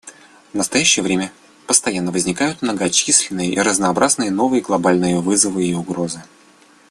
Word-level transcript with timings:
В 0.51 0.55
настоящее 0.55 1.03
время 1.03 1.31
постоянно 1.67 2.11
возникают 2.11 2.63
многочисленные 2.63 3.53
и 3.53 3.59
разнообразные 3.59 4.31
новые 4.31 4.63
глобальные 4.63 5.19
вызовы 5.19 5.65
и 5.67 5.75
угрозы. 5.75 6.23